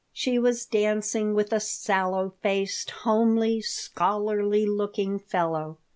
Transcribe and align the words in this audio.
She 0.11 0.39
was 0.39 0.65
dancing 0.65 1.35
with 1.35 1.53
a 1.53 1.59
sallow 1.59 2.33
faced, 2.41 2.89
homely, 3.05 3.61
scholarly 3.61 4.65
looking 4.65 5.19
fellow. 5.19 5.77